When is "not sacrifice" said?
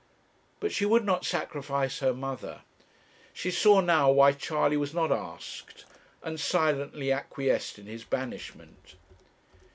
1.05-1.99